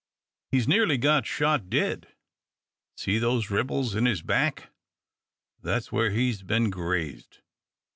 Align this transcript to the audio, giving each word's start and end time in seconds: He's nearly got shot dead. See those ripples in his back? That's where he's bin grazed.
He's 0.49 0.67
nearly 0.67 0.97
got 0.97 1.27
shot 1.27 1.69
dead. 1.69 2.07
See 2.97 3.19
those 3.19 3.51
ripples 3.51 3.93
in 3.93 4.07
his 4.07 4.23
back? 4.23 4.71
That's 5.61 5.91
where 5.91 6.09
he's 6.09 6.41
bin 6.41 6.71
grazed. 6.71 7.41